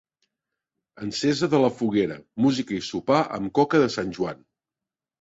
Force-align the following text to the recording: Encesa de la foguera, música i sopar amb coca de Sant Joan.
Encesa 1.07 1.51
de 1.51 1.59
la 1.65 1.71
foguera, 1.83 2.19
música 2.49 2.77
i 2.81 2.83
sopar 2.91 3.23
amb 3.39 3.57
coca 3.63 3.87
de 3.87 3.95
Sant 4.01 4.21
Joan. 4.21 4.47